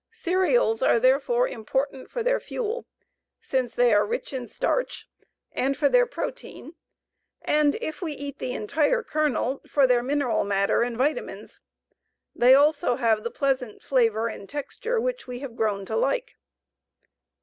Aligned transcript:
Cereals 0.09 0.81
are 0.81 0.99
therefore 0.99 1.47
important 1.47 2.09
for 2.09 2.23
their 2.23 2.39
fuel 2.39 2.87
since 3.39 3.75
they 3.75 3.93
are 3.93 4.03
rich 4.03 4.33
in 4.33 4.47
starch, 4.47 5.07
and 5.51 5.77
for 5.77 5.89
their 5.89 6.07
protein, 6.07 6.73
and, 7.43 7.75
if 7.75 8.01
we 8.01 8.13
eat 8.13 8.39
the 8.39 8.51
entire 8.53 9.03
kernel, 9.03 9.61
for 9.69 9.85
their 9.85 10.01
mineral 10.01 10.43
matter 10.43 10.81
and 10.81 10.97
vitamines. 10.97 11.59
They 12.33 12.55
also 12.55 12.95
have 12.95 13.23
the 13.23 13.29
pleasant 13.29 13.83
flavor 13.83 14.27
and 14.27 14.49
texture 14.49 14.99
which 14.99 15.27
we 15.27 15.37
have 15.41 15.55
grown 15.55 15.85
to 15.85 15.95
like. 15.95 16.35